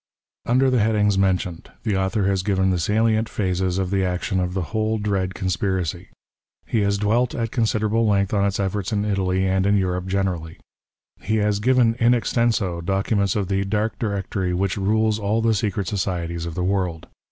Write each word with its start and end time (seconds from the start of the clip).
Under 0.47 0.71
the 0.71 0.79
headings 0.79 1.15
mentioned, 1.15 1.69
the 1.83 1.95
author 1.95 2.25
has 2.25 2.41
given 2.41 2.71
the 2.71 2.79
salient 2.79 3.29
phases 3.29 3.77
of 3.77 3.91
the 3.91 4.03
action 4.03 4.39
of 4.39 4.55
the 4.55 4.63
whole 4.73 4.97
dread 4.97 5.29
XIV 5.35 5.35
PREFACE. 5.35 5.39
conspiracy. 5.39 6.09
He 6.65 6.79
has 6.79 6.97
dwelt 6.97 7.35
at 7.35 7.51
considerable 7.51 8.07
length 8.07 8.33
on 8.33 8.43
its 8.43 8.59
efforts 8.59 8.91
in 8.91 9.05
Italy 9.05 9.45
and 9.45 9.67
in 9.67 9.77
Europe 9.77 10.07
generally. 10.07 10.57
He 11.21 11.35
has 11.35 11.59
given 11.59 11.93
in 11.99 12.15
extenso 12.15 12.81
documents 12.81 13.35
of 13.35 13.47
the 13.47 13.63
dark 13.63 13.99
directory 13.99 14.55
which 14.55 14.75
rules 14.75 15.19
all 15.19 15.39
the 15.39 15.53
secret 15.53 15.85
societies 15.87 16.47
of 16.47 16.55
the 16.55 16.63
world. 16.63 17.05